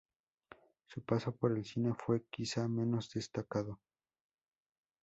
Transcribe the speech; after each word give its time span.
Su 0.87 1.03
paso 1.03 1.31
por 1.35 1.55
el 1.55 1.63
cine 1.63 1.93
fue 1.93 2.23
quizá 2.31 2.67
menos 2.67 3.11
destacado. 3.13 3.79